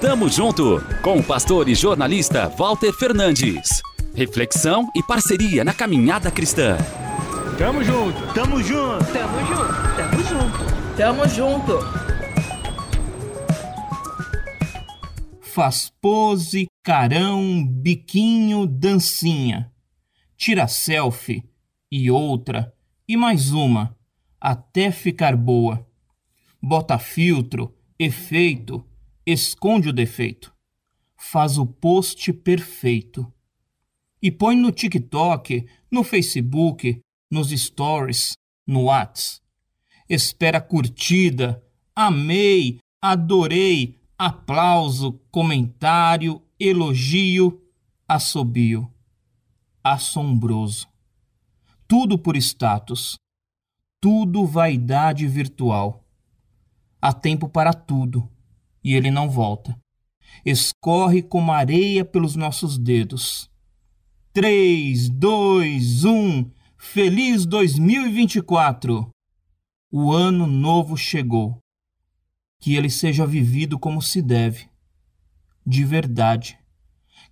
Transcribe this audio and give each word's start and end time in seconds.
Tamo 0.00 0.28
junto 0.28 0.82
com 1.02 1.18
o 1.18 1.24
pastor 1.24 1.70
e 1.70 1.74
jornalista 1.74 2.50
Walter 2.50 2.92
Fernandes. 2.92 3.80
Reflexão 4.14 4.90
e 4.94 5.02
parceria 5.02 5.64
na 5.64 5.72
caminhada 5.72 6.30
cristã. 6.30 6.76
Tamo 7.56 7.82
junto, 7.82 8.34
tamo 8.34 8.62
junto, 8.62 9.04
tamo 9.10 9.38
junto, 9.46 9.96
tamo 9.96 10.22
junto, 10.22 10.96
tamo 10.98 11.28
junto. 11.28 11.78
Faz 15.40 15.90
pose, 15.98 16.66
carão, 16.82 17.66
biquinho, 17.66 18.66
dancinha. 18.66 19.72
Tira 20.36 20.68
selfie 20.68 21.42
e 21.90 22.10
outra 22.10 22.70
e 23.08 23.16
mais 23.16 23.50
uma, 23.50 23.96
até 24.38 24.90
ficar 24.90 25.34
boa. 25.34 25.86
Bota 26.60 26.98
filtro, 26.98 27.74
efeito, 27.98 28.84
esconde 29.26 29.88
o 29.88 29.92
defeito. 29.92 30.54
Faz 31.16 31.58
o 31.58 31.66
post 31.66 32.32
perfeito. 32.32 33.30
E 34.22 34.30
põe 34.30 34.54
no 34.54 34.70
TikTok, 34.70 35.66
no 35.90 36.04
Facebook, 36.04 37.00
nos 37.30 37.50
stories, 37.50 38.34
no 38.66 38.84
Whats. 38.84 39.42
Espera 40.08 40.60
curtida, 40.60 41.62
amei, 41.94 42.78
adorei, 43.02 43.98
aplauso, 44.16 45.20
comentário, 45.30 46.40
elogio, 46.58 47.60
assobio. 48.06 48.90
Assombroso. 49.82 50.88
Tudo 51.88 52.18
por 52.18 52.36
status. 52.36 53.16
Tudo 54.00 54.46
vaidade 54.46 55.26
virtual. 55.26 56.04
Há 57.00 57.12
tempo 57.12 57.48
para 57.48 57.72
tudo 57.72 58.28
e 58.86 58.94
ele 58.94 59.10
não 59.10 59.28
volta. 59.28 59.76
Escorre 60.44 61.20
como 61.20 61.50
areia 61.50 62.04
pelos 62.04 62.36
nossos 62.36 62.78
dedos. 62.78 63.50
3, 64.32 65.08
2, 65.08 66.04
1. 66.04 66.50
Feliz 66.78 67.44
2024! 67.46 69.10
O 69.90 70.12
ano 70.12 70.46
novo 70.46 70.96
chegou. 70.96 71.58
Que 72.60 72.76
ele 72.76 72.88
seja 72.88 73.26
vivido 73.26 73.76
como 73.76 74.00
se 74.00 74.22
deve, 74.22 74.68
de 75.66 75.84
verdade. 75.84 76.56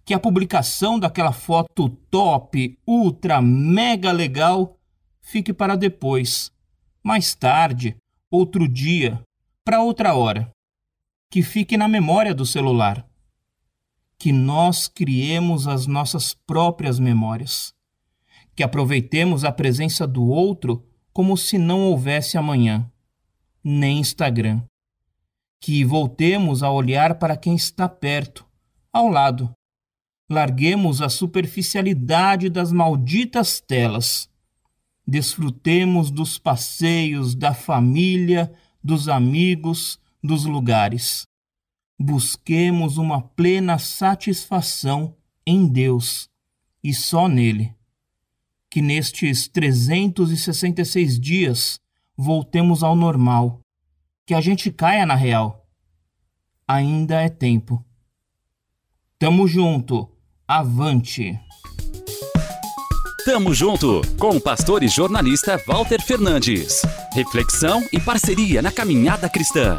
Que 0.04 0.12
a 0.12 0.18
publicação 0.18 0.98
daquela 0.98 1.32
foto 1.32 1.88
top, 2.10 2.76
ultra, 2.84 3.40
mega 3.40 4.10
legal 4.10 4.76
fique 5.20 5.52
para 5.52 5.76
depois, 5.76 6.50
mais 7.02 7.32
tarde, 7.32 7.96
outro 8.28 8.68
dia, 8.68 9.22
para 9.64 9.80
outra 9.80 10.14
hora. 10.14 10.53
Que 11.34 11.42
fique 11.42 11.76
na 11.76 11.88
memória 11.88 12.32
do 12.32 12.46
celular. 12.46 13.04
Que 14.16 14.30
nós 14.30 14.86
criemos 14.86 15.66
as 15.66 15.84
nossas 15.84 16.32
próprias 16.32 17.00
memórias 17.00 17.74
que 18.54 18.62
aproveitemos 18.62 19.42
a 19.42 19.50
presença 19.50 20.06
do 20.06 20.22
outro 20.22 20.86
como 21.12 21.36
se 21.36 21.58
não 21.58 21.86
houvesse 21.86 22.38
amanhã, 22.38 22.88
nem 23.64 23.98
Instagram. 23.98 24.62
Que 25.60 25.84
voltemos 25.84 26.62
a 26.62 26.70
olhar 26.70 27.18
para 27.18 27.36
quem 27.36 27.56
está 27.56 27.88
perto, 27.88 28.46
ao 28.92 29.08
lado. 29.08 29.52
Larguemos 30.30 31.02
a 31.02 31.08
superficialidade 31.08 32.48
das 32.48 32.70
malditas 32.70 33.60
telas. 33.60 34.30
Desfrutemos 35.04 36.12
dos 36.12 36.38
passeios, 36.38 37.34
da 37.34 37.52
família, 37.52 38.52
dos 38.80 39.08
amigos, 39.08 39.98
dos 40.24 40.46
lugares. 40.46 41.26
Busquemos 41.98 42.96
uma 42.96 43.20
plena 43.20 43.78
satisfação 43.78 45.14
em 45.46 45.68
Deus 45.68 46.30
e 46.82 46.94
só 46.94 47.28
nele 47.28 47.74
que 48.74 48.82
nestes 48.82 49.46
366 49.46 51.20
dias 51.20 51.80
voltemos 52.16 52.82
ao 52.82 52.96
normal, 52.96 53.60
que 54.26 54.34
a 54.34 54.40
gente 54.40 54.68
caia 54.68 55.06
na 55.06 55.14
real. 55.14 55.64
Ainda 56.66 57.22
é 57.22 57.28
tempo. 57.28 57.84
Tamo 59.16 59.46
junto. 59.46 60.10
Avante. 60.48 61.38
Tamo 63.24 63.54
junto 63.54 64.00
com 64.18 64.30
o 64.30 64.40
pastor 64.40 64.82
e 64.82 64.88
jornalista 64.88 65.56
Walter 65.68 66.02
Fernandes. 66.02 66.82
Reflexão 67.12 67.80
e 67.92 68.00
parceria 68.00 68.60
na 68.60 68.72
caminhada 68.72 69.28
cristã. 69.28 69.78